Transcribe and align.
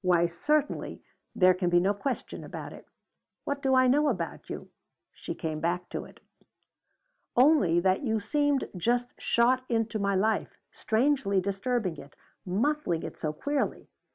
Why 0.00 0.24
certainly 0.24 1.02
there 1.36 1.52
can 1.52 1.68
be 1.68 1.78
no 1.78 1.92
question 1.92 2.42
about 2.42 2.72
it. 2.72 2.88
What 3.44 3.60
do 3.60 3.74
I 3.74 3.86
know 3.86 4.08
about 4.08 4.48
you?" 4.48 4.70
she 5.12 5.34
came 5.34 5.60
back 5.60 5.90
to 5.90 6.06
it. 6.06 6.20
"Only 7.36 7.80
that 7.80 8.00
you 8.02 8.18
seemed 8.18 8.66
just 8.78 9.08
shot 9.20 9.62
into 9.68 9.98
my 9.98 10.14
life, 10.14 10.56
strangely 10.70 11.38
disturbing 11.38 11.98
it, 11.98 12.16
ruffling 12.46 13.02
it 13.02 13.18
so 13.18 13.34
queerly. 13.34 13.90